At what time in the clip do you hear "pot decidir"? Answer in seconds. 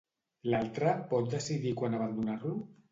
1.13-1.77